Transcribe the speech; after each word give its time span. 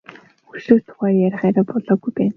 Хөгшрөх 0.47 0.81
тухай 0.87 1.13
ярих 1.27 1.47
арай 1.49 1.65
болоогүй 1.71 2.11
байна. 2.17 2.29